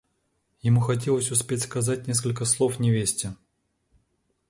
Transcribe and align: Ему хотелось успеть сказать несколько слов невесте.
Ему 0.63 0.79
хотелось 0.81 1.29
успеть 1.31 1.61
сказать 1.61 2.07
несколько 2.07 2.43
слов 2.45 2.79
невесте. 2.79 3.35